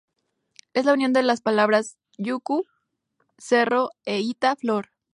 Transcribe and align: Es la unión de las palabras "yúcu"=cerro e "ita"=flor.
Es 0.73 0.85
la 0.85 0.93
unión 0.93 1.13
de 1.13 1.21
las 1.21 1.41
palabras 1.41 1.95
"yúcu"=cerro 2.17 3.91
e 4.05 4.19
"ita"=flor. 4.21 4.89